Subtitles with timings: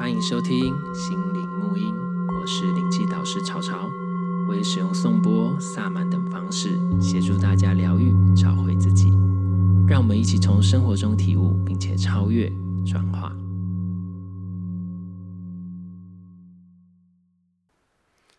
[0.00, 1.94] 欢迎收听心灵沐音，
[2.34, 3.86] 我是灵气导师潮潮，
[4.48, 9.10] 我也使用颂钵、萨满等方式协助大家疗愈、找回自己。
[9.86, 12.50] 让我们一起从生活中体悟，并且超越、
[12.86, 13.30] 转化。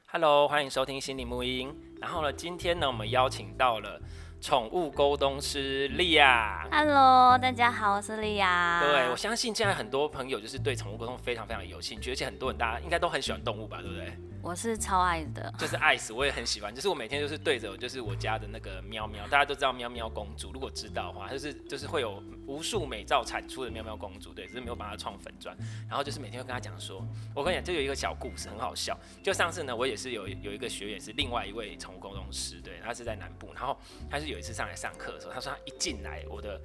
[0.08, 1.72] Hello，欢迎收听心灵沐音。
[2.02, 4.02] 然后呢，今天呢，我们邀请到了。
[4.42, 8.82] 宠物沟通师莉亚，Hello，大家好，我是莉亚。
[8.82, 14.12] 对，我相信现在很多朋友就是对宠物沟通非常非常有兴趣，而且很多人大家应该都很喜欢动物吧，对不对？
[14.44, 16.74] 我是超爱的，就是爱死，我也很喜欢。
[16.74, 25.56] 就是我每天就是对着，就是我家的那个喵喵，大家都知道喵喵公主，如果知道的话，就是就是会有无数美照产出的喵喵公主，对，只是没有帮她创粉钻。
[25.88, 28.98] 然后就是每天会跟她讲说，我跟你讲，这有一个小故事，很好笑。
[29.24, 33.78] 就上次呢，我也是有有一个学员是另外一位宠物沟通师，对，他是在南部，然后
[34.10, 36.60] 他是有一次上来上课的时候，他说他一进来我的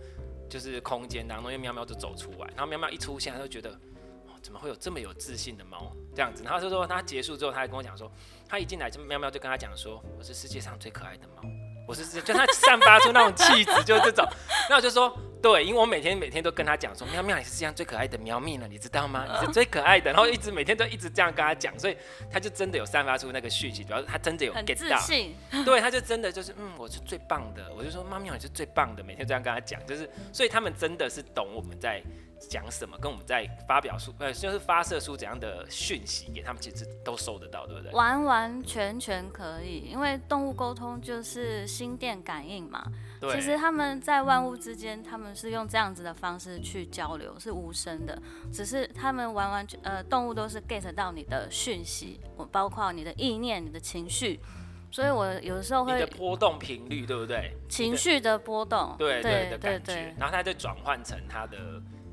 [0.48, 3.79] 就是空间当中，因为喵喵就走出来，然后喵喵一出现，他就觉得。
[4.46, 6.44] 怎么会有这么有自信的猫这样子？
[6.44, 8.08] 然后就说他结束之后，他还跟我讲说，
[8.48, 11.42] 他一进来就喵喵就跟他讲说，我是世界上最可爱的猫，
[11.84, 14.25] 我是就他散发出那种气质，就是这种。
[14.70, 19.27] 那我就说，对，因为我每天每天都跟他讲说，喵喵你是世界上最可爱的喵咪呢，你知道吗？
[19.28, 20.12] 你是最可爱的。
[20.12, 21.97] 然后一直每天都一直这样跟他讲，所以
[22.31, 24.97] 他就真的有散发出那个讯息，主要是他真的有 get 到，
[25.64, 27.69] 对，他就真的就是嗯，我是最棒的。
[27.77, 32.00] 我就说，喵咪你是最棒的，每天这样跟他讲，就是所以他们真的是懂我们在。
[32.39, 37.91] 讲什么，跟我们在发表出，呃，就是发射出怎样的讯息给他们，其实都收得到，对不对？
[37.93, 42.84] 完完全全可以，因为动物沟通就是心电感应嘛。
[43.20, 43.34] 对。
[43.34, 48.20] 其实他们在万物之间，他们是用这样子的方式去交流，是无声的，
[48.53, 54.39] 只是他们完完全，呃，动物都是 get 到你的讯息，我包括你的意念、你的情绪，
[54.91, 55.95] 所以我有时候会。
[55.95, 57.56] 你的波动频率，对不对？
[57.69, 58.95] 情绪的波动。
[58.98, 61.56] 对对的感觉，然后它再转换成它的。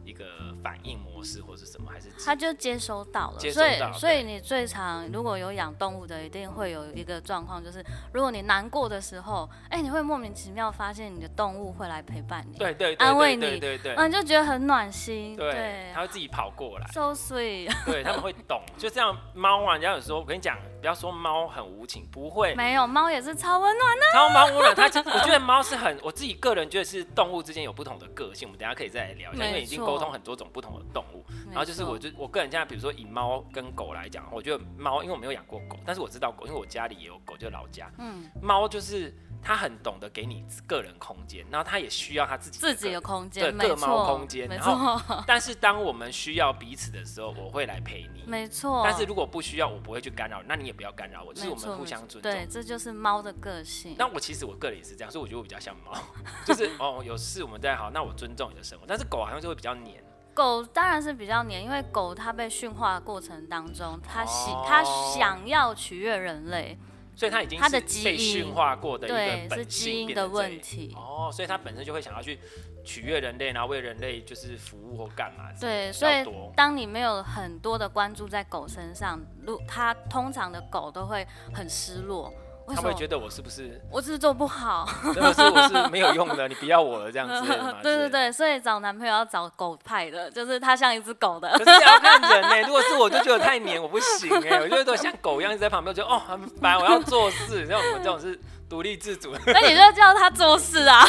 [0.06, 0.26] 一个
[0.64, 7.84] 反应模式或是什么，还是他就接收到了，所以所以你最常如果有养动物的，一定会有一个状况，就是
[8.14, 30.84] 如果你难过的时候，哎，你会莫名其妙发现你的动物会来陪伴你，对对，安慰你，对对对，嗯，就觉得很暖心，对，他会自己跑过来，so sweet，对，他们会懂， 就这样猫啊，人家有时候我跟你讲，不要说猫很无情，不会，没有猫也是超温暖的，超猫温暖，它我觉得猫是很，我自己个人觉得是动物之间有不同的个性，我们等下可以再来聊一下，因为已经沟通很多种不同的。
[30.94, 37.90] 动物，然后就是我就我个人现在，比如说以猫跟狗来讲，我觉得猫，因为我没有养过狗，但是我知道狗，因为我家里也有狗，就老家。
[37.98, 39.12] 嗯，猫就是
[39.44, 44.48] 它很懂得给你个人空间，然后他也需要他自己自己的空间，对，个猫空间。
[44.48, 48.24] 然后，但是当我们需要彼此的时候，我会来陪你。
[48.26, 48.82] 没错。
[48.84, 52.32] 但是如果不需要，我不会去干扰，那你也不要干扰我，就是我们互相尊重。
[52.32, 53.96] 对，这就是猫的个性。
[53.98, 55.94] 那我其实我个人也是这样，所以我觉得我比较像猫，
[56.46, 58.86] 就是哦，有事我们再好，那我尊重你的生活。
[58.88, 60.03] 但是狗好像就会比较黏。
[60.34, 66.76] 狗当然是比较黏，因为狗它被驯化的过程当中，它喜它想要取悦人类，
[67.16, 70.94] 所以它已经它的基因被驯化过的一个本性，对，是基因的问题。
[70.96, 72.40] 哦，所以它本身就会想要去
[72.84, 75.52] 取悦人类，然后为人类就是服务或干嘛。
[75.59, 76.25] 对，所以
[76.56, 82.34] 当你没有很多的关注在狗身上，如它通常的狗都会很失落。
[82.68, 87.51] 他会觉得我是不是我是做不好，真的是我是没有用的，你不要我了这样子。
[87.84, 91.50] 对对对，所以找男朋友要找狗派的，就是他像一只狗的。
[91.57, 98.40] 可是要看人呢、欸，如果是我就觉得太黏，我不行哎、欸，我觉得像狗一样一直在旁边，我觉得哦很烦，我要做事，像我们这种是。
[98.73, 101.06] 独立自主， 那你就叫他做事啊！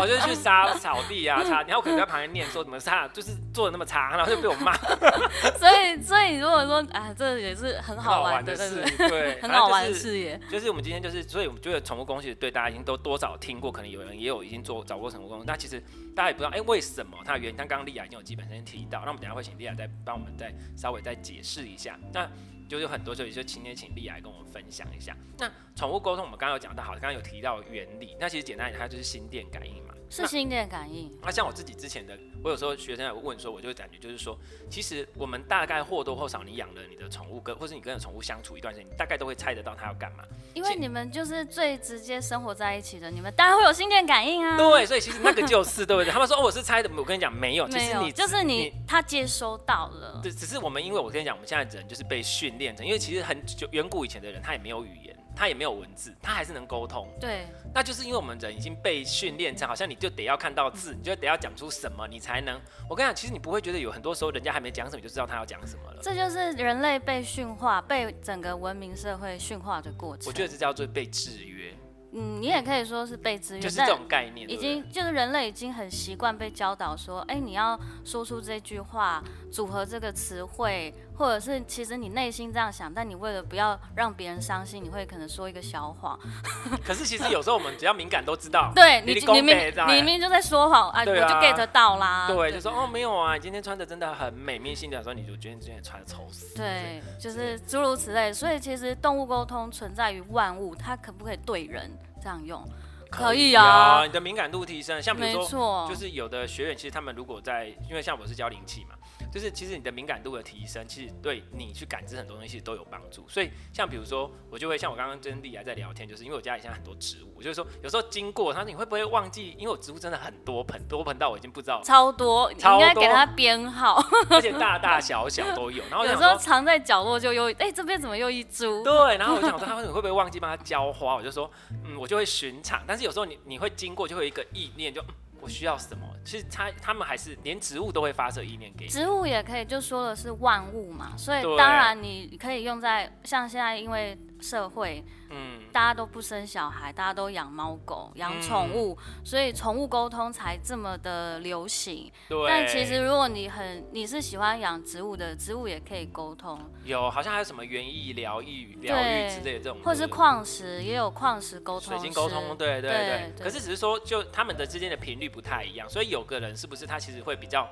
[0.00, 4.72] 我就是去杀草地啊，擦，然后可能在旁边念说怎么擦，就是做的那么差，然后就被我骂。
[5.58, 10.40] 所以，所以如果说啊，这也是很好玩的 事，对，很好玩的事业。
[10.48, 15.82] 就是我们今天就是，所以我们觉得宠物公司对大家已经都多少听过，可能有人也有已经做找过宠物公司，但其实
[16.14, 17.56] 大家也不知道，哎，为什么它的原因？
[17.58, 21.98] 像刚刚丽雅已经有基本先提到，那我们等下会请丽雅再帮我们再稍微再解释一下。
[22.12, 22.28] 那
[22.72, 25.14] 就是很多，就也就请天请莉亚来跟我们分享一下。
[25.38, 29.94] 那宠物沟通，我们刚刚有讲到，好，刚刚有提到原理，那其实简单一点，它就是心电感应嘛。
[30.12, 31.10] 是心电感应。
[31.22, 34.38] 那像我自己之前的，我有时候学生有问说，我就会感觉就是说，
[34.68, 40.24] 其实我们大概或多或少，你养了你的宠物跟，或是你跟宠物相处一段时间，你大概都会猜得到它要干嘛。
[40.52, 44.58] 因为你们就是最直接生活在一起的，你们当然会有心电感应啊。
[44.58, 46.12] 对，所以其实那个就是对不对？
[46.12, 50.20] 他们说哦，我是猜的，我跟你讲没有，其实你就是你，他接收到了。
[50.22, 55.11] 对，只是我们因为我跟你讲，我们现在人就是被训练成，因为其实很久远古以前的人他也没有语言。
[55.34, 57.08] 他也没有文字，他还是能沟通。
[57.20, 62.60] 对，那就是因为我们人已经被训练成，好像你就得要看到字，你就得要讲出什么，你才能。
[62.88, 66.00] 我跟你讲，其实你不会觉得有很多时候人家还没讲什么，你就知道他要讲什么了。
[66.02, 70.26] 这就是人类被驯化、被整个文明社会驯化的过程。
[70.26, 71.72] 我觉得这叫做被制约。
[72.14, 86.18] 嗯，你也可以说是被制约，就是这种概念，已经就是人类已经很习惯被教导说，哎、欸，你要说出这句话，组合这个词汇，或者是其实你内心这样想，但你为了不要让别人伤心，你会可能说一个小谎。
[86.84, 92.26] 可是其实有时候我们只要敏感都知道，对你，你明你明明就在说谎啊，对啊，你就 get 到啦。
[92.26, 96.56] 对，就说哦没有啊，你今天穿的真的很美，面心的说你就觉得你今天穿的丑死。
[96.56, 98.32] 对，就是诸如此类。
[98.32, 101.88] 所以其实动物沟通存在于万物，它可不可以对人？
[102.20, 102.64] 这样用
[103.10, 108.96] 可以啊，你的敏感度提升，像比如说，就是有的学员其实他们如果在，因为像我是教灵气嘛。
[109.32, 113.26] 就是其实你的敏感度的提升，其实对你去感知很多东西都有帮助。
[113.28, 119.56] 所以像比如说，我就会像我刚刚跟丽雅在聊天，就是因为我家里现在很多植物，我就是说有时候经过，他说你会不会忘记？
[119.58, 125.82] 因为我植物真的很多盆，多盆到我已经不知道超多，超多，你应该给它编号，而且大大小小都有。
[125.90, 128.84] 然后有时候藏在角落就又哎、欸、这边怎么又一株？
[128.84, 131.14] 对，然后我就想说他你会不会忘记帮它浇花？
[131.14, 132.82] 我就说嗯，我就会巡场。
[132.86, 135.00] 但是有时候你你会经过就会有一个意念就。
[135.00, 135.06] 嗯
[135.42, 136.06] 我需要什么？
[136.24, 138.90] 其实他他们还是连植物都会发射意念给你。
[138.90, 145.04] 植物也可以，就说的是万物嘛，所以当然你可以用在像现在因为社会。
[145.34, 152.12] 嗯，大家都不生小孩，大家都养猫狗、养宠物，嗯，所以宠物沟通才这么的流行。
[152.28, 152.46] 对。
[152.46, 156.60] 但其实如果你很你是喜欢养植物的，植物也可以沟通。
[156.84, 159.78] 有，好像还有什么园艺疗愈、疗愈之类的这种。
[159.82, 161.88] 或是矿石也有矿石沟通。
[161.88, 163.44] 水晶沟通，对对对，对，对。
[163.44, 167.66] 可是只是说，就他们的之间的频率不太一样，所以有个人是不是他其实会比较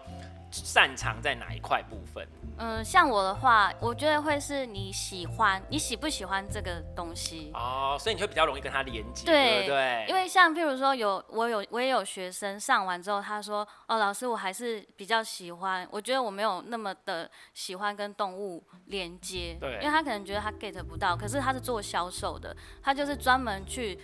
[0.50, 2.26] 擅长在哪一块部分？
[2.58, 10.06] 嗯，像我的话，我觉得会是你喜欢，你喜不喜欢这个东西哦，所以你会比较容易跟他连接，对不对？
[10.08, 23.99] 因为像譬如说有我有我也有学生上完之后，他说哦，老师我还是比较喜欢，我觉得我没有那么的喜欢跟动物连接，对，因为他可能觉得他 get 不到，可是他是做销售的，他就是专门去。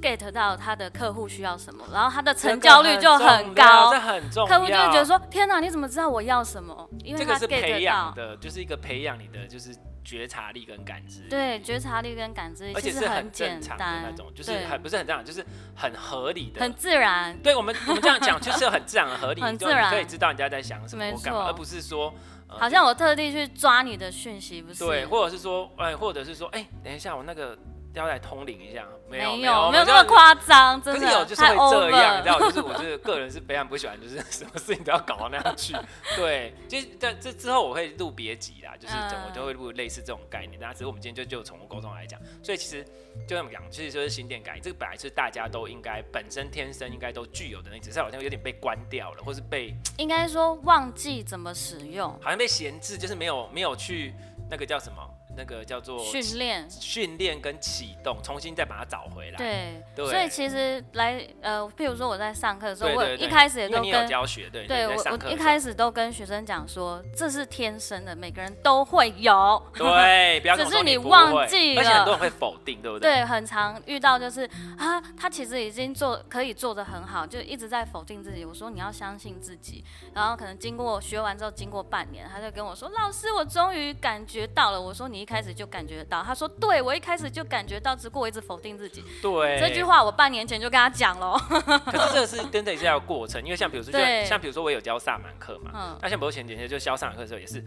[0.00, 4.46] Get 到他的客户需要什么，然后他的成交率就很高，这很重要。
[4.46, 6.88] 客户就会觉得说：天哪，你怎么知道我要什么？
[7.04, 7.38] 因为他 get 到。
[7.38, 9.74] 这个是培养的，就是一个培养你的就是
[10.04, 11.22] 觉察力跟感知。
[11.28, 17.36] 对，觉察力跟感知，而且是很正常的那种，就是很不是很正常，就是很合理的，很自然。
[17.38, 22.14] 对我们我们这样讲， 就是很自然的合理，很自然，可以知道人家在想什么，没错，而不是说、
[22.48, 24.84] 呃、好像我特地去抓你的讯息，不是？
[24.84, 27.58] 对，或者是说，哎，或者是说，哎，等一下，我那个。
[27.98, 31.00] 要来通灵一下，没有没有没有那么夸张，真的。
[31.00, 35.74] 可是有就是会这样，你知道，就是我就是个人是非常不喜欢，就是什么事情都要搞到那样去。
[36.16, 40.58] 对，其实在这之后我会录别集啦，就是怎么就会录类似这种概念。
[40.60, 42.84] 那只是我们今天就就宠物沟通来讲，所以其实
[43.26, 54.14] 就这么讲，其实就是心电感应，这个本来是大家都应该本身天生应该都具有的，那只是好像有点被关掉了，或是被应该说忘记怎么使用，好像被闲置，就是没有没有去
[54.50, 54.98] 那个叫什么。
[55.38, 59.36] 那个叫做训练，训练跟启动，重新再把它找回来。
[59.36, 69.62] 对，对，所以其实来呃，譬如说我在上课的时候，我一开始也都跟教学，对，对我我一开始都跟学生讲说，这是天生的，每个人都会有。
[69.74, 73.18] 对，不要 只是你忘记了，而且很多人会否定，对不对？
[73.18, 74.42] 对，很常遇到就是
[74.76, 78.44] 啊，他其实已经做可以做的很好，就一直在否定自己。
[78.44, 84.80] 我说你要相信自己，然后可能经过学完之后，经过半年，他就跟我说，老师，我终于感觉到了。
[84.80, 85.27] 我说你。
[85.28, 89.04] 开始就感觉到，他说对，我一开始就感觉到，只不过我一直否定自己。
[89.20, 91.38] 对，这句话我半年前就跟他讲了。
[91.38, 93.92] 可是这个是跟着一下的过程，因为像比如说，
[94.24, 97.58] 像比如说我有教萨满课嘛，嗯，那像比如前几天就教萨满课的时候也是，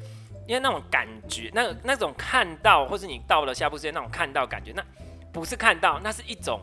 [0.48, 4.84] 因为那种感觉，那那种看到，或是你到了下部世界那种看到感觉，那
[5.32, 6.60] 不是看到，那是一种。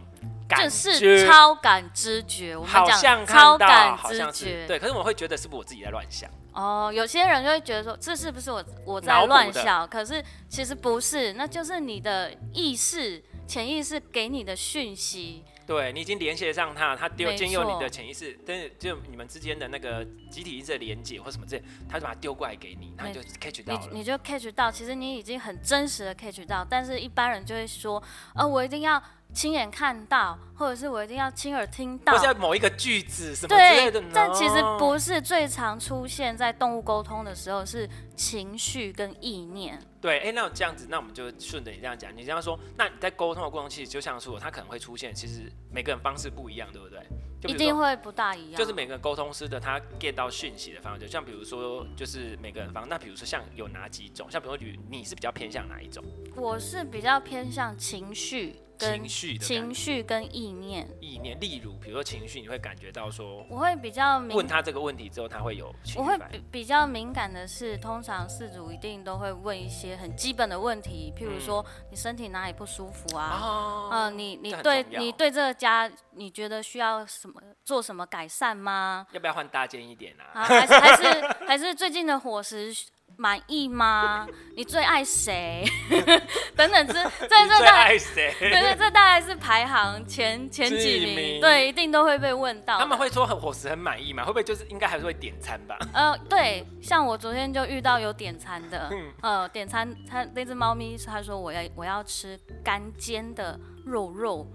[0.49, 4.79] 就是超感知觉，我们讲超感知觉，对。
[4.79, 6.27] 可是我会觉得是不是我自己在乱想？
[6.59, 9.87] 哦，有些人就会觉得说，这是不是我我在乱想？
[9.87, 15.45] 可是其实不是，那就是你的意识、潜意识给你的讯息。
[15.65, 23.89] 对，你已经联系上他，他丢进入你的潜意识，但是就你们之间的那个集体意识的连接或什么之类，他就把它丢过来给你，那你就 catch 到了。
[23.93, 28.03] 你你就 catch 到，其实你已经很真实的 catch 到，但是一般人就会说，
[28.35, 29.01] 呃，我一定要。
[29.35, 34.03] 亲眼看到，或者是我一定要亲耳听到，或者某一个句子什么之类的。
[34.13, 39.79] 但其实不是最常出现在动物沟通的时候，是情绪跟意念。
[40.01, 42.11] 对，哎、欸，那这样子，那我们就顺着你这样讲。
[42.17, 47.01] 你这样说，那你在沟通的过程，其实就像是我，他可能会出现，其实每个人方式不一样，对不对？
[47.47, 48.59] 一定会不大一样。
[48.59, 52.89] 就是每个沟通师的他 get 到讯息的方式，就像比如说，就是每个人方。
[52.89, 54.29] 那比如说像有哪几种？
[54.31, 56.03] 像比如说你，你是比较偏向哪一种？
[56.35, 58.57] 我是比较偏向情绪。
[58.79, 60.89] 跟情绪、情绪跟意念。
[61.01, 66.01] 意念，例如，比如说情绪，你会感觉到说，我会比较问他这个问题之后，他会有情。
[66.01, 73.41] 我会比比较敏感的是，通常事主一定都会问一些很基本的问题，譬如说、嗯、你身体哪里不舒服啊？
[73.43, 79.07] 哦、呃，你你对你对这个家，你觉得需要什么做什么改善吗？
[79.13, 80.41] 要不要换大件一点啊？
[80.41, 82.73] 啊还是还是还是最近的伙食？
[83.19, 84.29] 满意吗？
[84.55, 85.65] 你最爱谁？
[86.55, 86.93] 等等，这
[87.27, 92.79] 这这大概，对对，这大概是排行前前几名，名，对，一定都会被问到。
[92.79, 94.23] 他们会说很伙食很满意吗？
[94.23, 95.77] 会不会就是应该还是会点餐吧？
[95.93, 103.59] 呃，对，像我昨天就遇到有点餐的，嗯、呃，点餐，他那只猫咪他说我要我要吃干煎的。
[103.89, 104.47] 肉肉，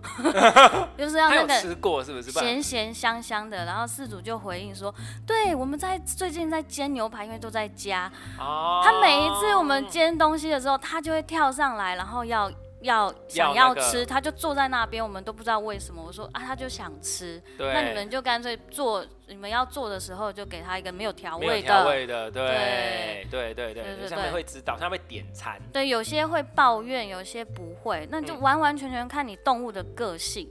[0.97, 2.31] 就是要那个吃过是不是？
[2.31, 4.93] 咸咸香香的，然后事主就回应说，
[5.25, 8.11] 对，我们在最近在煎牛排，因为都在家。
[8.39, 8.81] 哦。
[8.83, 12.51] 他每一次我们煎东西的时候，他就会跳上来，然后要。
[12.83, 16.03] 要想要吃，要他就坐在那边，我们都不知道为什么。
[16.05, 19.01] 我说啊，他就想吃，那你们就干脆做，
[19.33, 23.27] 你们要做的时候就给他一个没有调味的，调味的，对对。
[23.33, 25.59] 对对对，对上面会指导，上面会点餐。
[25.71, 30.47] 对，有些会抱怨，有些不会，那就完完全全看你动物的个性。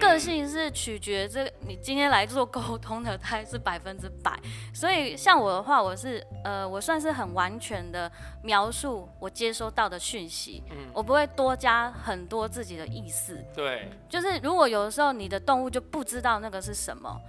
[0.00, 4.36] 个性是取决这你今天来做沟通的，它是百分之百。
[4.72, 8.10] 所以像我的话，我是呃，我算是很完全的
[8.42, 13.38] 描述我接收到的讯息，嗯，我不会多加很多自己的意思。
[13.54, 17.20] 对，就是如果有的时候你的动物就不知道那个是什么，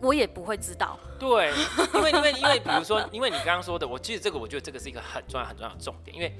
[0.00, 0.98] 我也不会知道。
[1.18, 1.52] 对，
[1.94, 6.32] 因为因为 因为比如说，因为你刚刚说的，我其实这个我觉得这个是一个很重要很重要的重点，因为。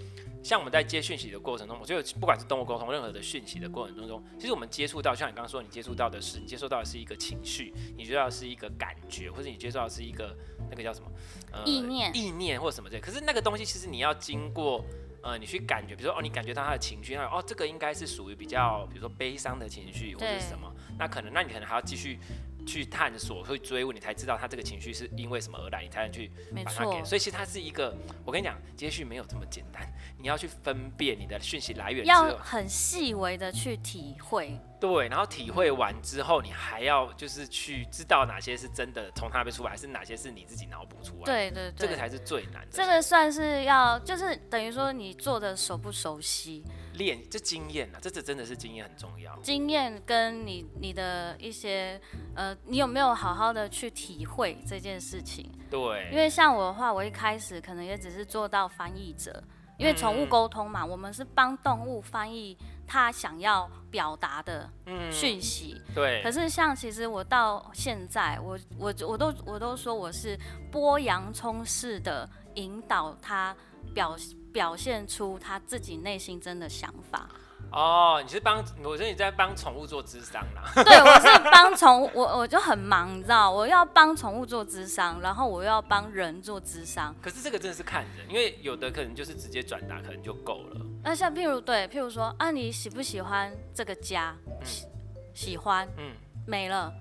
[0.42, 10.34] 像我们在接讯息的过程中，我觉得不管是动物沟通，任何的讯息的过程当中，其实我们接触到，像你刚刚说，你接触到的是，你接触到的是一个情绪，你觉得是一个感觉，或者你接受到的是一个
[10.70, 11.12] 那个叫什么？
[11.52, 12.98] 呃，意念，意念或什么这。
[12.98, 14.82] 可是那个东西其实你要经过，
[15.22, 22.18] 呃，你去感觉，比如说哦，你感觉到他的情绪，那哦，这个应该是属于比较，比如说悲伤的情绪或者什么，那可能，那你可能还要继续。
[22.66, 26.30] 去探索，会追问，你才知道他这个情绪是因为什么而来，你才能去
[26.64, 27.04] 把它给。
[27.04, 29.86] 所以其实它是一个，我跟你讲，接续没有这么简单，
[30.18, 34.58] 你要去分辨你的讯息来源，要很细微的去体会。
[34.80, 41.24] 对，然后体会完之后，你还要就是去知道哪些是真的从他那边出来，还是哪些是你自己脑补出来。
[41.24, 42.68] 对对对，这个才是最难的。
[42.70, 46.64] 这个算是要，就是等于说你做的熟不熟悉。
[47.00, 49.34] 练这经验啊，这这真的是经验很重要。
[49.42, 51.98] 经验跟你你的一些
[52.36, 55.50] 呃，你有没有好好的去体会这件事情？
[55.70, 56.10] 对。
[56.12, 59.42] 因为像我的话，我一开始可能也只是做到翻译者，
[59.78, 62.54] 因为宠物沟通嘛，嗯、我们是帮动物翻译
[62.86, 64.70] 它想要表达的
[65.10, 65.80] 讯息。
[65.88, 66.22] 嗯、对。
[66.22, 70.38] 可是像其实我到现在，我我我都我都说我是
[70.70, 73.56] 剥洋葱式的引导它
[73.94, 74.14] 表。
[74.52, 77.28] 表现出他自己内心真的想法。
[77.72, 80.72] 哦，你是帮，我觉得你在帮宠物做智商啦。
[80.82, 87.14] 对，我是帮宠物，我我就很忙，你知道，我要帮宠物做智商，然后我又要帮人做智商。
[87.22, 90.80] 可是这个真的是看人，因为有的可能就是直接转达，可能就够了。
[91.04, 94.34] 那像譬如对，譬如说啊，你喜不喜欢这个家？
[94.46, 94.86] 嗯、喜
[95.32, 96.12] 喜欢，嗯，
[96.48, 96.92] 没了，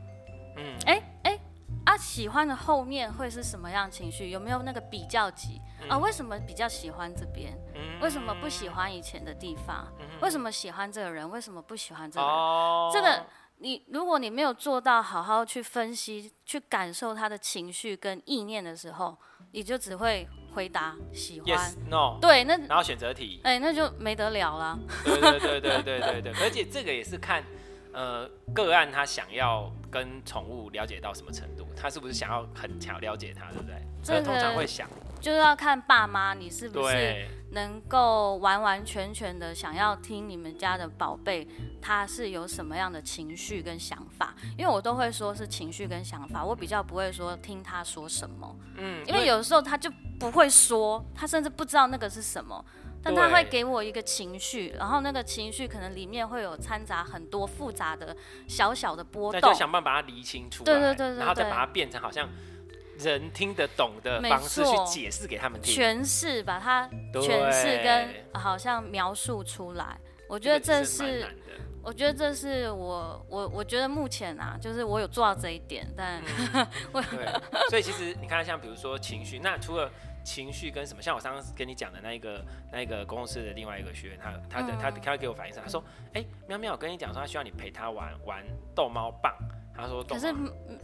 [0.56, 1.02] 嗯，哎
[1.90, 4.30] 啊，喜欢的后面会是什么样情绪？
[4.30, 5.60] 有没有那个比较级？
[5.90, 7.58] 啊，为什么比较喜欢这边？
[8.00, 9.92] 为什么不喜欢以前的地方？
[10.22, 11.28] 为什么喜欢这个人？
[11.28, 12.36] 为什么不喜欢这个人？
[12.36, 13.26] 哦、这个
[13.58, 19.18] 你，如果你没有做到好好去分析、去感受他的情绪跟意念的时候，
[19.54, 21.58] 你就只会回答喜欢。
[21.58, 22.20] Yes, no。
[22.22, 23.42] 对，那然后选择题。
[23.44, 24.78] 哎，那就没得聊了。
[25.04, 27.44] 对对对对对对对， 而且这个也是看
[27.94, 33.82] 呃个案他想要跟宠物了解到什么程度，他是不是想要很强了解他，对不对？
[34.04, 34.88] 这个通常会想。
[35.20, 41.46] 就是要看爸妈，你是不是能够完完全全的想要听你们家的宝贝，
[41.82, 44.34] 他是有什么样的情绪跟想法？
[44.58, 48.56] 因为我都会说是情绪跟想法，我比较不会说听他说什么。
[48.78, 52.64] 嗯，因为有时候他就不会说，他甚至不知道那个是什么，
[53.04, 58.16] 但他会给我一个情绪，然后那个情绪可能里面会有掺杂很多复杂的
[58.48, 62.30] 小小的波动，就想办法把它理清楚，对对对然后再把它变成好像。
[63.00, 71.26] 人听得懂的方式去解释给他们听，诠释把它诠释跟好像描述出来，我觉得这是，
[71.82, 76.22] 我觉得这是我我我觉得目前啊，就是我有做到这一点，但、
[76.54, 77.26] 嗯、对，
[77.70, 79.90] 所以其实你看，像比如说情绪，那除了
[80.30, 85.84] 情绪跟什么，像我刚刚跟你讲的那一个那一个公司的另外一个学员，他他的他他会给我反映说，他说，
[86.14, 88.46] 哎，喵喵，我跟你讲说，他需要你陪他玩玩
[88.76, 89.34] 逗猫棒。
[89.76, 90.28] 他说，可是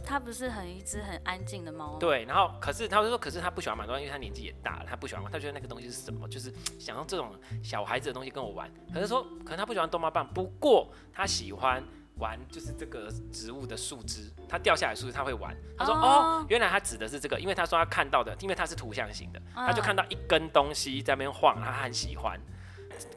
[0.02, 1.98] 他不是很一只很安静的猫。
[1.98, 6.50] 对，然后可是他就说，可是他不喜欢买东西，因为他年纪也大了，他不喜欢玩，他觉得那个东西是什么，就是
[6.80, 7.30] 想用这种
[7.62, 8.70] 小孩子的东西跟我玩。
[8.94, 11.84] 可是说，可能他不喜欢逗猫棒，不过他喜欢
[12.18, 15.56] 玩，就是这个植物的树枝，它掉下来树枝他会玩。
[15.76, 22.40] 他说，哦，哦，原来他指的是这个，因为他说他看到的，因为他是图像型的，他就看到一根东西在那边晃，他很喜欢。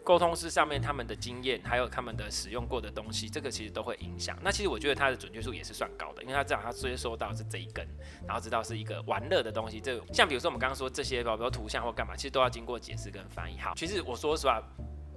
[0.03, 4.37] 沟通师上面他们的经验，还有他们的使用过的东西，这个其实都会影响。
[4.43, 7.87] 那其实我觉得它的准确度也是算高的，因为他知道他接收到是这一根，
[8.27, 9.79] 然后知道是一个玩乐的东西。
[9.79, 13.57] 这像比如说我们刚刚说这些，比如图像或干嘛，其实都要经过解释跟翻译。
[13.57, 14.61] 好，其实我说实话，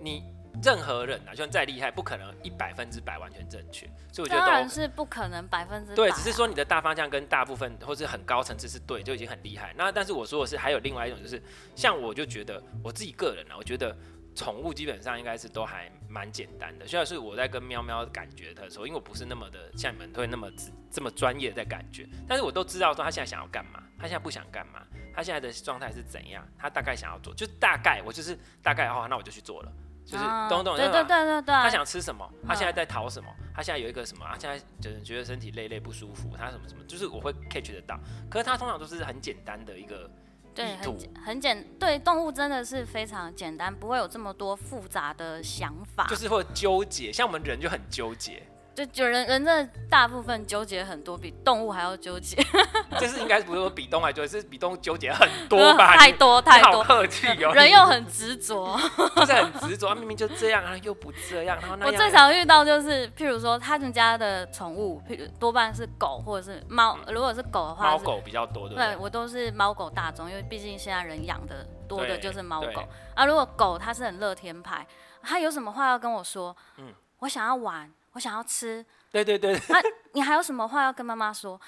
[0.01, 0.23] 你
[0.63, 3.87] 任何人啊，就算再厉害，不可能一百分之百完全正确。
[4.13, 5.97] 所以我觉得当然是不可能百分之百。
[5.97, 9.73] 对，只是说你的大方向跟大部分或是很高层次是对，就已经很厉害。
[9.77, 11.43] 那但是我说的是，还有另外一种，就是
[11.75, 13.97] 像我就觉得我自己个人啊，我觉得。
[14.35, 20.51] 宠物基本上应该是都还蛮简单的，虽然是我在跟喵喵感觉的时候，因为我不是那么的像你们会那么
[20.91, 29.73] 这么专业在感觉，但是我都知道说他现在想要干嘛，他现在不想干嘛，他现在的状态是怎样，他大概想要做，就大概我就是大概哦，那我就去做了，
[30.05, 37.99] 就是懂懂、啊、对对对对对，他想吃什么，他现在在逃什么，他现在有一个什么，他现在就是觉得身体累累不舒服，他什么什么，就是我会 catch 得到，
[38.31, 40.11] 可是他通常都是很简单的一个。
[40.55, 48.43] 对，很很简，对，动物真的是非常简单，不会有这么多复杂的想法，就是会纠结，像我们人就很纠结。
[48.75, 52.37] 就就人人真的大部分纠结很多，比动物还要纠结。
[52.99, 55.97] 就是应该不是说比动物还纠结，是比动物纠结很多吧？
[55.97, 57.53] 太 多太多，客气哦。
[57.53, 58.79] 人又很执着，
[59.17, 61.77] 就是很执着，明明就这样，啊，又不这样，然后。
[61.87, 66.99] 我最常遇到就是，譬如说他们家的宠物，譬如多半是狗或者是猫。
[67.09, 68.87] 如果是狗的话，猫狗比较多，对不对？
[68.95, 72.83] 对，我都是猫狗大众，因为毕竟现在人养的多的就是猫狗。
[73.15, 74.87] 啊，如果狗它是很乐天派，
[75.23, 76.57] 它有什么话要跟我说？
[76.79, 77.91] 嗯，我想要玩。
[78.13, 79.61] 我想要吃，对对对。
[79.69, 81.61] 那、啊、你还有什么话要跟妈妈说？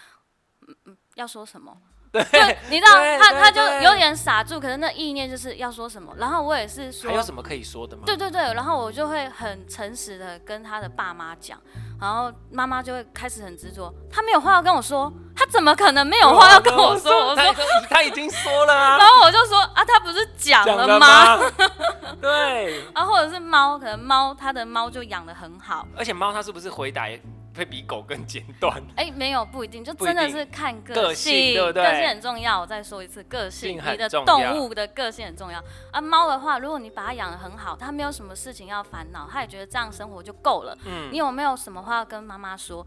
[0.66, 1.76] 嗯嗯，要说什么？
[2.14, 2.22] 对，
[2.70, 6.14] 你知道他他就有点傻住，可是那意念就是要说什么。
[6.16, 8.04] 然后我也是说，还有什么可以说的吗？
[8.06, 11.60] 对对对，然后我就会很诚实的跟他的爸妈讲，
[12.04, 17.28] 然后妈妈就会开始很执着，他没有话要跟我说，他怎么可能没有话要跟我说？
[17.28, 17.54] 我说
[17.88, 18.99] 他已经说了啊。
[18.99, 21.37] 然后我就说啊，他不是讲了吗？
[21.37, 21.50] 了
[22.20, 22.84] 对。
[22.92, 27.08] 啊，或者是猫，可能猫它的猫就养得很好，而且猫它是不是回答？
[27.56, 28.82] 会比狗更简短？
[28.96, 31.84] 哎、欸，没有，不一定，就真的是看个性，个性对不对？
[31.84, 32.61] 个性很重要。
[32.61, 35.62] 我再说一次，个性，你的动物的个性很重要。
[35.90, 40.76] 啊，猫的话，如果你把它养得很好，它没有什么事情要烦恼，它也觉得这样生活就够了。
[40.84, 42.86] 嗯，你有没有什么话要跟妈妈说？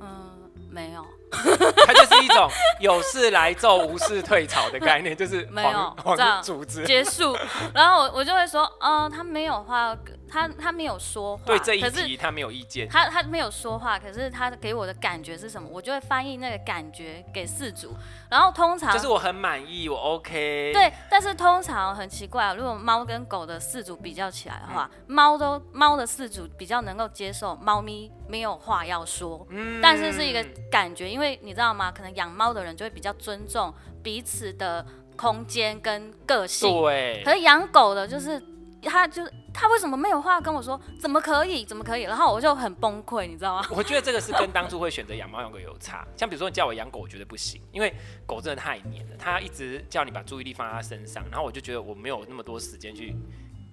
[0.00, 1.04] 嗯，没有。
[1.34, 2.48] 它就是一种
[2.80, 7.36] 有事来奏，无事退朝的概念，就是没有这样组织结束。
[7.74, 9.96] 然后我我就会说，嗯，他没有话。
[10.34, 12.88] 他他没有说话，对这一题他没有意见。
[12.88, 15.68] 他他没有说话，可是他给我的感觉是什么？
[15.70, 17.94] 我就会翻译那个感觉给饲主。
[18.28, 20.72] 然后通常就是我很满意，我 OK。
[20.74, 29.46] 对，但是通常很奇怪，如果猫跟狗的饲主比较起来的话，猫、嗯、都猫的饲主比较能够接受猫咪没有话要说。
[29.50, 29.80] 嗯。
[29.80, 31.92] 但是是一个感觉，因为你知道吗？
[31.92, 34.84] 可能养猫的人就会比较尊重彼此的
[35.16, 36.68] 空间跟个性。
[36.82, 37.22] 对。
[37.24, 38.42] 可是养狗的，就是。
[38.86, 40.78] 他就是他为什么没有话跟我说？
[40.98, 41.64] 怎么可以？
[41.64, 42.02] 怎么可以？
[42.02, 43.66] 然后我就很崩溃，你知道吗？
[43.70, 46.06] 我觉得这个是跟当初会选择养猫养狗有差。
[46.16, 47.94] 像比如说你叫我养狗，我觉得不行，因为
[48.26, 53.16] 狗真的太黏了，它一直叫你把注意力放在它身上，然后我就觉得我没有那么多时间去。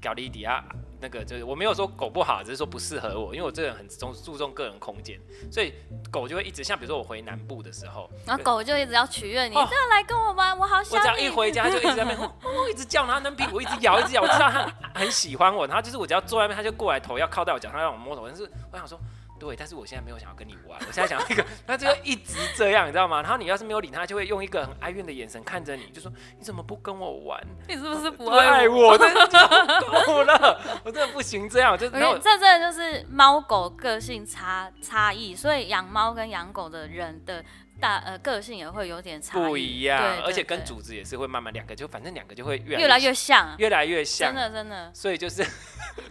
[0.02, 0.64] 搞利底啊，
[1.00, 5.20] 那个就是我没有说狗不好，只是说不适合我，因为我这个人很重注重个人空间，
[5.52, 5.74] 所以
[6.10, 10.98] 狗就会一直像比如说我回南部的时候，然后狗就一直要取悦你，哦、这样来跟我玩，我好想你。
[10.98, 12.32] 我只要一回家就一直在那边，哦，
[12.70, 19.00] 一直叫，然后能屁股一直摇，一直摇，我知道它很喜欢我，然后就是我只要坐在那边，它就过来头要靠在我脚上让我摸头，但是我想说。
[19.42, 23.24] 对，但是我现在没有想要跟你玩，我现在想要一个，他就一直这样，你知道吗？
[23.24, 27.42] 然后你要是没有理他，就会用一个很哀怨的眼神看着你，就说你怎么不跟我玩？
[27.68, 28.96] 你是不是不爱我？
[29.00, 29.28] 真的
[30.06, 31.76] 够了，我真的不行这样。
[31.76, 37.44] 就然后这真的就是猫狗个性差差异，所以养猫跟养狗的人的。
[37.80, 44.92] 大呃个性也会有点差不一样，而且跟组织也是会慢慢两个就反正两个就会越来越，越来越像，越来越像，真的真的。
[44.94, 45.44] 所以就是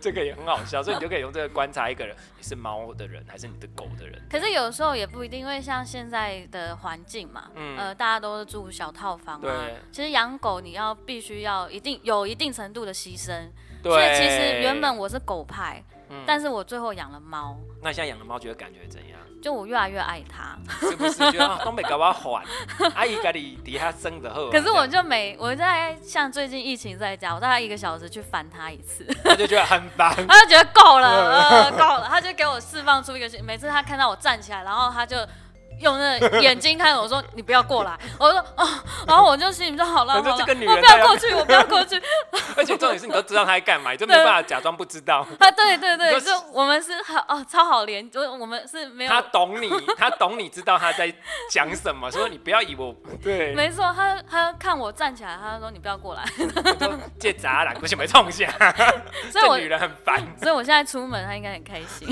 [0.01, 4.21] 这个也很好笑，所以你就可以用这个观察一个人，你是猫的人还是你的狗的人。
[4.31, 9.67] 可是有时候也不一定，因为像现在的环境嘛，嗯、呃，大家都是住小套房啊。
[9.93, 13.49] 其实养狗你要必须要一定有一定程度的牺牲，
[13.83, 13.93] 对。
[13.93, 17.59] 所以其实原本我是狗派，嗯、但是我最后养了猫。
[17.83, 19.19] 那现在养了猫觉得感觉怎样？
[19.43, 21.19] 就我越来越爱他，是不是？
[21.31, 22.45] 觉得东北搞不好还
[22.95, 24.51] 阿姨家里底下生的后。
[24.51, 31.09] 可是我就每，我在像最近疫情在家，我大概一个小时去烦他一次，他就觉得很烦， 他就觉得够了，
[31.69, 35.17] 呃，够了，他就给我释放出一个，每次他看到我站起来，然后他就。
[35.81, 38.69] 用那眼睛看我说，你不要过来， 我说哦，
[39.07, 42.01] 然后我就心里就好了，好了，我不要过去，我不要过去。
[42.57, 45.27] 而且重点是你都知道他在干嘛，你就没办法假装不知道。
[45.39, 49.11] 啊，对对对，就我们是好哦，超好连，就我们是没有。
[49.11, 51.13] 他懂你，他懂你知道他在
[51.51, 53.55] 讲什么， 所以你不要以为我对。
[53.55, 56.25] 没错，他他看我站起来，他就说你不要过来。
[57.19, 58.49] 借砸了，不行，没冲下。
[59.33, 62.09] 所以我女人很烦，所以我现在出门，他应该很开心。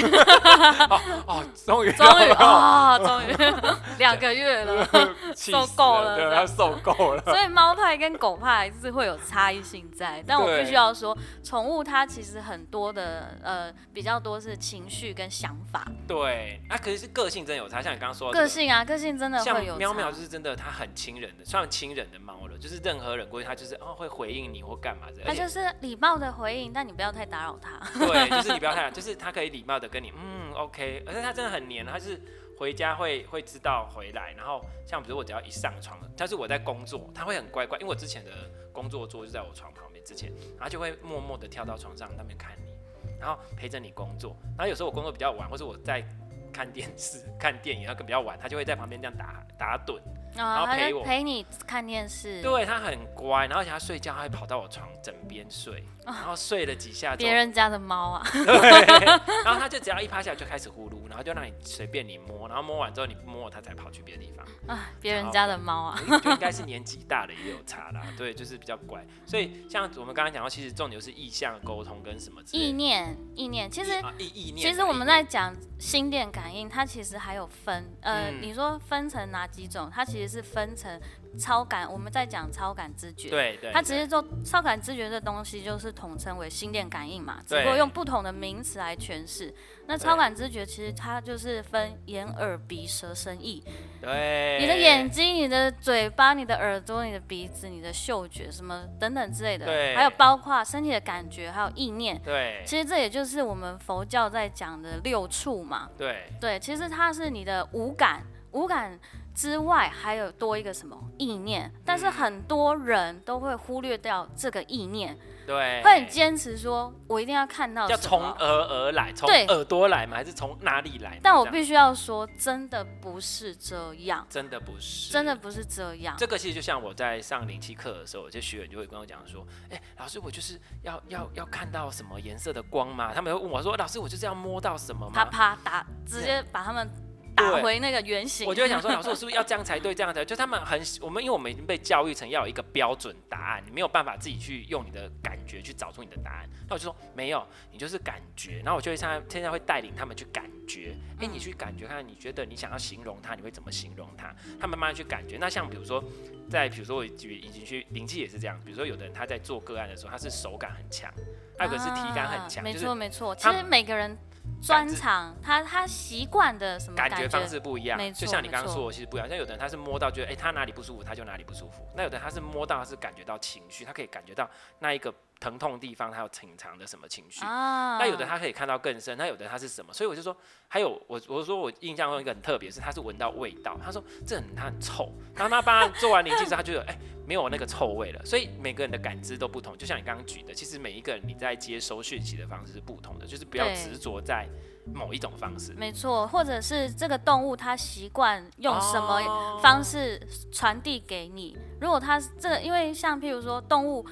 [0.88, 3.37] 哦哦，终于终于啊，终于。
[3.99, 4.88] 两个月了，
[5.37, 7.23] 受够了，对，他受够了。
[7.25, 15.87] 所以猫派跟狗派是会有差异性在，但我必须要说，宠物它其实很多的呃比较多是情绪跟想法。
[16.07, 19.77] 对，啊，可是个性真的有差，像你刚刚说的个性啊，个性真的会有。
[19.77, 25.23] 喵喵就是真的，它很亲人的，算亲人的猫了，就是任何人过去，它就是哦会回应你或干嘛的。
[25.25, 27.79] 它就是礼貌的回应，但你不要太打扰它。
[27.99, 32.21] 对，就是你不要太， 就是它可以礼貌的跟你嗯 OK，而且它真的很黏，它是。
[32.59, 38.33] 回家会会知道回来，然后像比如我只要一上床，但是我在工作，他会很乖乖，因为我之前的
[38.73, 42.73] 工作桌就在我床旁边，之前，然后就会默默的跳到床上那边看你，
[43.21, 46.05] 然后陪着你工作，然后有时候我工作比较晚，或者我在
[46.53, 50.01] 看电视、 看电影，然后比较晚，他就会在旁边这样打打盹。
[50.35, 57.17] 然后陪我陪你看电视，对，他很乖，然后而且他睡觉他会跑到我床枕边睡，然后睡了几下。
[57.17, 59.05] 别人家的猫啊， 对，
[59.45, 64.47] 然后他就只要一趴下来就开始呼噜，然后就让你随便你摸，然后摸完之后你不摸他才跑去别的地方。
[64.67, 69.05] 啊，别人家的猫啊，就应该是年纪大的也有差啦， 对，就是比较乖。
[69.27, 79.91] 所以像我们刚刚讲到，其实重点是意向沟通跟什么意念，意念，其实意意念，其实我们在讲心电感应，它其实还有分，呃，你说分成哪几种？
[79.95, 81.00] 它其实是分成
[81.38, 89.54] 超感，我们在讲超感知觉，对对，它只是说超感知觉这东西就是统称为心电感应嘛，只不过用不同的名词来诠释。
[89.87, 93.62] 那超感知觉其实它就是分眼、耳、鼻、舌、身、意。
[94.00, 102.20] 对，你的眼睛、你的嘴巴、你的耳朵、你的鼻子、你的嗅觉什么等等之类的，对，还有包括身体的感觉，还有意念。
[102.22, 105.88] 对，其实这也就是我们佛教在讲的六触嘛。
[105.96, 108.98] 对，对，其实它是你的五感，五感。
[109.38, 120.16] 之外还有多一个什么意念，但是很多人都会忽略掉这个意念，对，会很坚持说，我一定要看到，要从耳而来，从耳朵来吗？
[120.16, 121.20] 还是从哪里来？
[121.22, 126.16] 但我必须要说，真的不是这样，真的不是，真的不是这样。
[126.18, 133.12] 这个其实就像我在上灵气课的时候，有些学员就会跟我讲说，哎、欸，老师，我就是要要要看到什么颜色的光吗？
[133.14, 135.12] 他们会问我说，老师，我就是要摸到什么吗？
[135.14, 136.90] 啪啪打，直接把他们。
[137.38, 139.94] 打回那个原型，我就会想说，老师，我是不是要这样才对？
[139.94, 140.24] 这样才对？
[140.24, 146.48] 就他们很我们，因为我们已经被教育成要有一个标准答案，你没有办法自己去用你的感觉去找出你的答案。
[146.68, 148.59] 那我就说没有，你就是感觉。
[148.64, 154.35] 然后我就会现在现在会带领他们去感觉，哎、欸，你去感觉看，你觉得你想要形容它，你会怎么形容它？
[154.61, 155.38] 他们慢慢去感觉。
[155.38, 156.03] 那像比如说，
[156.51, 161.12] 在比如说我举已经去灵气也是这样，比如说有的人他在做个案的时候，他是手感很强，
[161.59, 163.35] 还有个是体感很强，没错没错。
[163.35, 164.16] 其实每个人。
[164.61, 169.29] 专长，他他习惯的什么感觉方式不一样，就像你刚刚说的，其实不一样。
[169.29, 171.87] 像有的人他是摸到觉得，哎、欸，他哪里不舒服，他就哪里不舒服。
[171.97, 177.44] 那有的人他是摸到，他是感觉到情绪，他可以感觉到那一个疼痛地方，他有隐藏的什么情绪。
[177.44, 179.92] 啊、那有的他可以看到更深，那有的他是什么？
[179.92, 180.37] 所以我就说，
[180.68, 186.92] 还有我我说我印象中一个很特别，是他是闻到味道，他说这很他很臭，然后他帮他做完灵气之后，他觉得哎。
[186.92, 186.98] 欸
[187.29, 189.77] 没有那个臭味了，所以每个人的感知都不同。
[189.77, 194.48] 就像你刚刚举的，其实每一个人你在接收讯息的方式是不同的，就是不要执着在
[194.94, 195.72] 某一种方式。
[195.74, 200.20] 没错，或者是这个动物它习惯用什么方式
[200.53, 201.57] 传递给你。
[201.57, 204.05] 哦、如果它这个，因为像譬如说动物。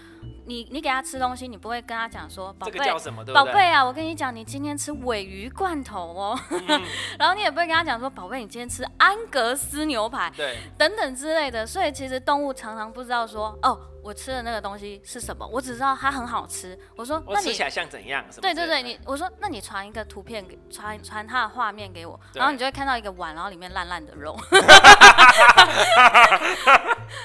[0.49, 2.79] 你你给他吃东西，你不会跟他讲说，宝贝，
[3.35, 6.83] 宝贝啊，我跟你讲，你今天吃尾鱼罐头哦，嗯、
[7.19, 11.67] 然后你也不会跟他讲说，宝贝，你今天吃安格斯牛排，对，等等之类的。
[11.67, 16.79] 所以其实动物常常不知道说，哦，我吃的那个东西是什么，我只知道它很好吃。
[16.95, 18.25] 我说，那你吃起来像怎样？
[18.41, 24.39] 对对对，你我说，那你传一个图片给传传它的画面给我，然后你就会看到一个碗，然后里面烂烂的肉。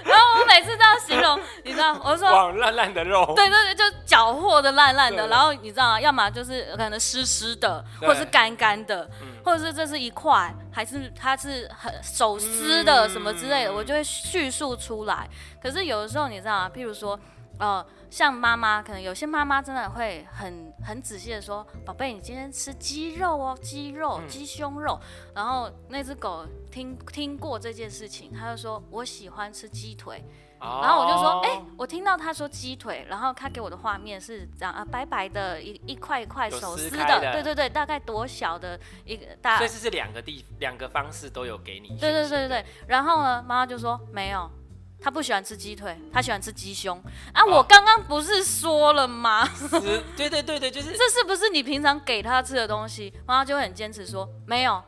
[0.04, 5.28] 然后我每次这样形容，你知道，我说哇，烂烂的肉，对对对，就搅和的烂烂的。
[5.28, 9.10] 然后你知道，要么就是可能湿湿的，或者是干干的，
[9.44, 15.28] 或者是这是一块，还是它是很手撕的什么之类的，我就会叙述出来。
[15.62, 16.72] 可是有的时候你知道吗？
[16.74, 17.20] 譬如说，
[17.62, 25.00] 哦，像妈妈，可能有些妈妈真的会很很仔细的说，宝贝，你今天吃鸡肉哦，鸡肉、鸡胸肉。
[25.02, 30.24] 嗯、然后那只狗听听过这件事情，他就说我喜欢吃鸡腿。
[30.60, 41.98] 然后我就说，哎、欸，我听到他说鸡腿，然后他给我的画面是这样啊，白白的一一块一块手撕的，的对对对，大概多小的一个大，所以这是两个地两个方式都有给你。
[42.00, 42.66] 对对对对对。
[42.88, 44.48] 然后呢，妈妈就说没有，
[45.02, 47.02] 他不喜欢吃鸡腿，他喜欢吃鸡胸。
[47.34, 49.48] 啊，哦、我刚刚不是说了吗？
[50.16, 53.12] 对对对对，就是这是不是你平常给他吃的东西？
[53.26, 54.82] 妈妈就很坚持说没有。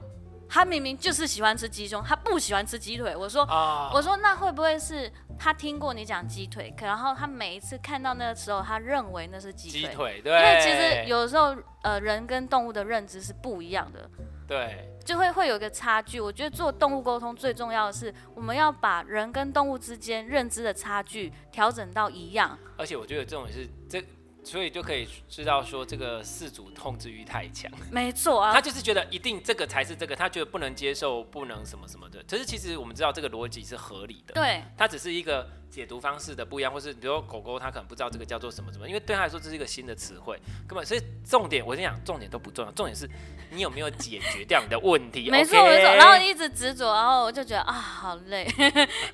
[0.49, 3.15] 他明明就是喜欢吃鸡胸，他不喜欢吃鸡腿。
[3.15, 3.95] 我说，oh.
[3.95, 9.81] 我说那会不会是他听过你讲鸡腿，可然后他每一次看到那个时候，他认为那是鸡腿。
[9.81, 10.31] 鸡腿，对。
[10.31, 14.07] 因为其实有时候，呃，人跟动物的认知是不一样的。
[14.47, 14.89] 对。
[15.03, 16.19] 就会会有一个差距。
[16.19, 22.57] 我觉得做动物沟通最重要的是，我们要把人跟动物之间认知的差距调整到一样。
[22.77, 24.03] 而且我觉得这种是这。
[24.45, 27.71] 所以就可以知道说，这个四主控制欲太强。
[27.89, 32.21] 没错啊，他就是觉得一定这个才是这个，他觉得不能接受，不能什么什么的。
[32.29, 34.33] 可是其实我们知道这个逻辑是合理的。
[34.33, 35.49] 对，他只是一个。
[35.73, 43.09] 解读方式的不一样，或是比如说狗狗，它可能不知道这个叫做什么什么，因为对它来说这是一个新的词汇，根本所以重点，我跟你讲，重点都不重要，重点是
[43.49, 45.31] 你有没有解决掉你的问题。
[45.31, 48.47] 没错没错，然后一直执着，然后我就觉得啊，好累，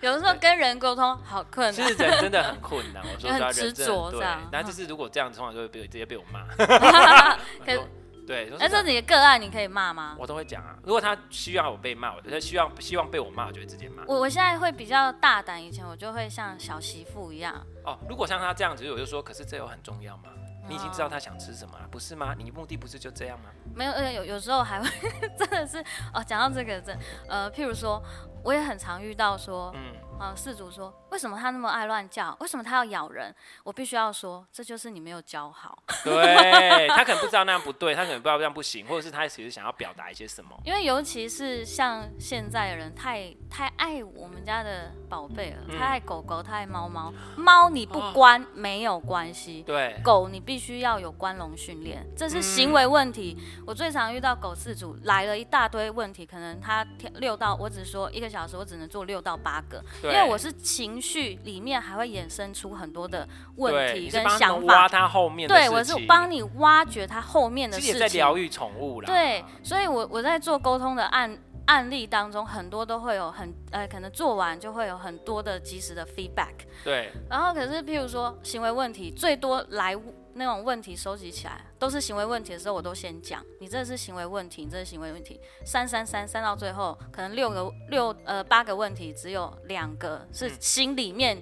[0.02, 1.74] 有的时候跟人沟通好困难。
[1.74, 4.50] 其实人真的很困难，我说实话，执着这样。
[4.52, 6.46] 那就是如果这样的话，就会被直接被我骂。
[8.30, 10.16] 对，但是你的个案你可以骂吗？
[10.20, 10.78] 我都会讲啊。
[10.84, 14.04] 如果他需要我被骂，我他希望希望被我骂，我就会直接骂。
[14.06, 17.56] 我我现在会比较大胆，以前我就会像小媳妇一样。
[17.84, 20.26] 哦，如果像他这样子，我就说，可是这有很重要吗？
[20.68, 22.36] 你已经知道他想吃什么了，不是吗？
[22.38, 23.50] 你目的不是就这样吗？
[23.74, 24.88] 没有，呃，有有时候还会
[25.36, 26.96] 真的是哦，讲到这个真，
[27.28, 28.00] 呃，譬如说，
[28.44, 29.94] 我也很常遇到说，嗯。
[30.20, 32.36] 啊，饲主说：“为什么他那么爱乱叫？
[32.42, 35.82] 为什么他要咬人？”我必须要说，这就是你没有教好。
[36.04, 40.60] 对，他可能不知道那样不对，他可能不知道这样不行，或者是他其实想要表达一些什么。
[40.66, 47.14] 因为尤其是像现在的人，太太爱我们家的宝贝了，太爱狗狗，太爱猫猫。
[47.38, 50.02] 猫你不关、哦、没有关系，对。
[50.04, 53.38] 狗你必须要有关笼训练，这是行为问题。
[53.40, 56.86] 嗯、我最常遇到狗饲主来了一大堆问题，可能他
[57.20, 59.84] 六到，我只说一个小时，我只能做六到八个。
[60.04, 65.72] 因为我是情绪里面还会衍生出很多的问题跟想法，挖他后面的事情。
[65.72, 68.00] 对，我是帮你挖掘他后面的事情。
[68.00, 69.08] 在疗愈宠物啦。
[69.08, 76.54] 对，所以我我在做沟通的案案例当中，很多都会有很呃，可能做完就会有很多的及时的 feedback。
[76.84, 77.12] 对。
[77.30, 79.96] 然后可是譬如说行为问题最多来。
[80.40, 91.38] 那种问题收集起来都是行为问题的时候，我都先讲，你这是行为问题，你这是行为问题，删删删删到最后，可能六个六呃八个问题，只有两个是心里面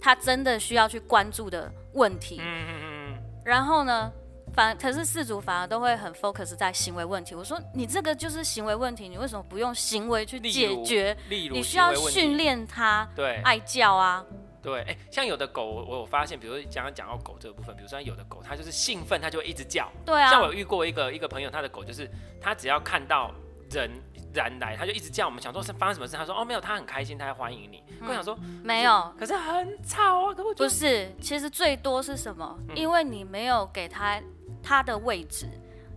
[0.00, 2.38] 他真的需要去关注的问题。
[2.40, 3.22] 嗯嗯嗯。
[3.44, 4.10] 然后呢，
[4.54, 7.34] 反可是四主反而都会很 focus 在行为问题。
[7.34, 11.14] 我说你这个就是行为问题，你为什么不用行为去解决？
[11.28, 14.24] 你需要训练他，对，爱叫啊。
[14.68, 19.90] 对，哎，像有的狗，我有发现，比如说刚刚讲到狗这个部分，比如说有的狗，它就是兴奋，它就会一直叫。
[20.04, 20.30] 对啊。
[20.30, 23.32] 像我有遇过一个一个朋友，他的狗就是，他只要看到
[23.70, 23.90] 人
[24.34, 25.26] 人来，他就一直叫。
[25.26, 27.82] 我们想说是发生什么事，他说哦没有，他很开心，他在欢迎你。
[28.00, 32.58] 嗯、我想说没有，可是很吵啊，可不不是，其实最多是什么？
[32.68, 34.20] 嗯、因为你没有给他
[34.62, 35.48] 他的位置。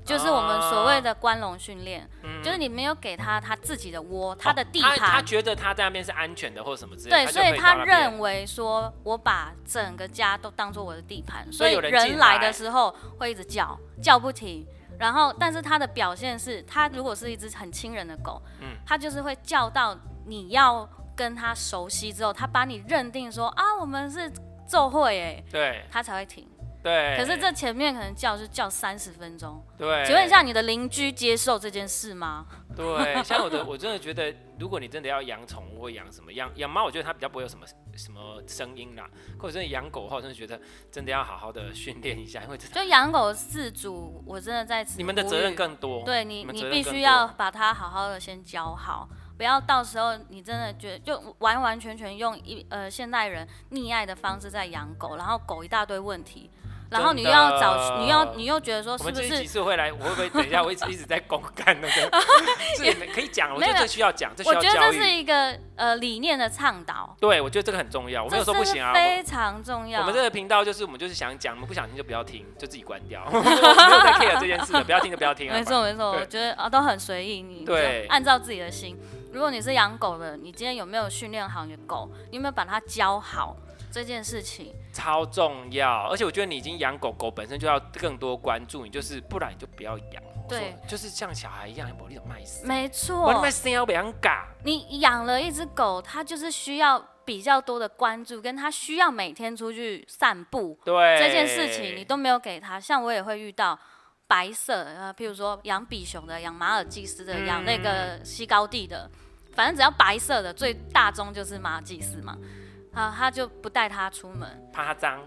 [0.03, 7.31] 就是我们所谓的关笼训练，嗯、就是你没有给他他自己的窝，他的地盘、哦他，他觉得他在那边是安全的，或者什么之类的。
[7.31, 14.65] 对，所以他认为说，我把整个家都当做我的地盘，所以人来的时候会一直叫，叫不停。
[14.99, 24.31] 然后，但是他的表现是，他如果是一只很亲人的狗，嗯，他就是会叫到你要跟他熟悉之后，他把你认定说啊，我们是
[24.67, 26.47] 奏会哎，对，他才会停。
[26.83, 29.63] 对，可是这前面可能叫是叫三十分钟。
[29.77, 32.45] 对，请问一下，你的邻居接受这件事吗？
[32.75, 32.85] 对，
[33.23, 37.65] 像我的，我真的觉得，如果你真的要养宠物或养什么养养猫，我觉得它比较不会有什么
[37.95, 39.07] 什么声音啦。
[39.37, 40.59] 或者真的养狗的话，我真的觉得
[40.91, 44.83] 真的要好好的训练一下，因为就养狗饲主，我真的在。
[44.97, 46.03] 你们的责任更多。
[46.03, 56.49] 对你，你必须要把它好好的先教好，不要到时候你真的觉得就完完全全用一呃现代人溺爱的方式在养狗，然后狗一大堆问题。
[56.91, 59.23] 然后你又要找，你要你又觉得说是不是？
[59.23, 60.61] 我们几次会来，我会不会等一下？
[60.61, 62.21] 我一直一直在公干那个，
[62.77, 64.55] 是可以讲，我觉得这需要讲，这需要。
[64.57, 67.15] 我觉得这是一个呃理念的倡导。
[67.19, 68.25] 对，我觉得这个很重要。
[68.25, 70.01] 我没有说不行啊，非常重要。
[70.01, 73.25] 我们这个频道就是我们就是想讲，我们不想听就不要听，就自己关掉。
[73.31, 75.49] 没有在 care 这件事的，不要听就不要听。
[75.49, 78.99] 没错没错，我觉得啊都很随意，你对按照自己的心。
[79.31, 82.11] 如果你是养狗的，你今天有没有训练好你的狗？
[82.31, 83.55] 你有没有把它教好？
[83.93, 90.23] 这件事情超重要，而且我觉得你已经养狗狗本身就要更多关注，你就是不然你就不要养。
[90.49, 92.67] 对，就是像小孩一样，把你的卖死。
[92.67, 93.31] 没错。
[94.63, 100.77] 你养了一只狗，它就是需要比较多的关注，跟它需要每天出去散步。
[100.83, 101.17] 对。
[101.17, 103.79] 这件事情你都没有给它，像我也会遇到
[104.27, 109.09] 白色，呃，譬如说养比熊的、养马尔济斯的、养、嗯、那个西高地的，
[109.53, 112.37] 反正只要白色的，最大宗就是马尔济斯嘛。
[112.93, 115.19] 啊，他就不带它出门，怕它脏。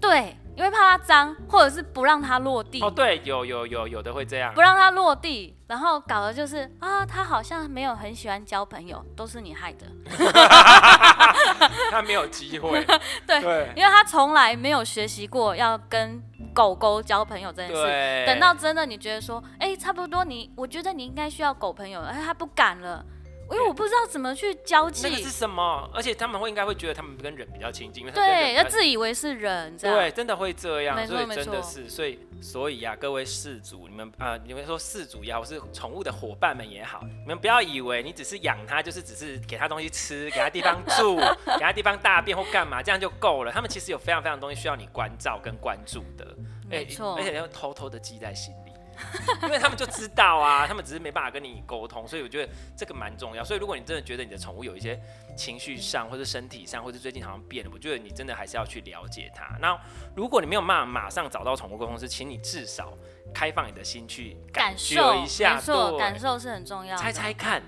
[0.00, 0.36] 对。
[0.56, 2.80] 因为怕它脏，或者是不让它落地。
[2.80, 9.84] 哦，对，有有有有的会这样，不让它落地，然后搞的就是啊，它好像没有很喜欢交朋友，都是你害的。
[11.90, 12.84] 它没有机会。
[13.26, 16.22] 对，对，因为它从来没有学习过要跟
[16.54, 18.24] 狗狗交朋友这件事。
[18.24, 23.04] 等到真的你觉得说，哎，差不多你，我觉得你应该需要狗朋友，哎，它不敢了。
[23.50, 25.88] 因为我不知道怎么去交际，那个是什么？
[25.92, 43.52] 而且他们会应该会觉得他们跟人比较亲近，因为对，要自以为是人，对，真的会这样，所以真的是，所以所以呀，各位事主，你们啊、呃，你们说事主也好，是宠物的伙伴们也好，你们不要以为你只是养它，就是只是给它东西吃，给它地方住，给它地方大便或干嘛，这样就够了。
[43.52, 46.26] 他们其实有非常非常东西需要你关照跟关注的，
[46.68, 48.63] 没错，而且要偷偷的记在心里。
[49.42, 53.44] 因为他们就知道啊，他们只是没办法跟你沟通，所以我觉得这个蛮重要。
[53.44, 55.00] 所以如果你真的觉得你的宠物有一些
[55.36, 59.56] 情绪上，或者身体上，或者最近好像变了，我觉得你真的还是要去了解它。
[59.60, 59.78] 那
[60.14, 62.92] 如果你没有办法马上找到宠物沟通师，请你至少
[63.32, 67.02] 开放你的心去感受一下，没错，感受是很重要的。
[67.02, 67.62] 猜猜看。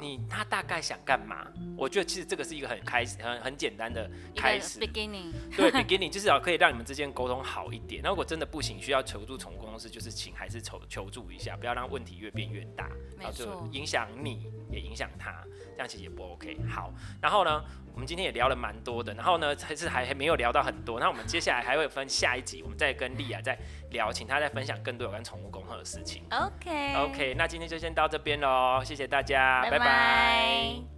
[0.00, 1.46] 你他大概想干嘛？
[1.76, 4.78] 我觉得其实这个是一个很开始、很很简单的开始。
[4.80, 5.32] beginning。
[5.56, 8.00] 对， beginning 就是要可以让你们之间沟通好一点。
[8.02, 15.34] 那如果真的不行，需要求助宠物公司，就是请还是求求助一下，不要让问题越变越大，然后就影响你也影响他，
[15.72, 16.56] 这样其实也不 OK。
[16.68, 17.64] 好，然后呢？
[17.94, 21.00] 我们今天也聊了蛮多的，然后呢，还是还还没有聊到很多。
[21.00, 23.58] 那我们接下来还会分下一集，我们再跟莉亚再
[23.90, 26.22] 聊，请她再分享更多有关宠物沟通的事情。
[26.30, 29.78] OK OK，那今天就先到这边喽，谢谢大家，拜拜。
[29.80, 30.97] 拜拜。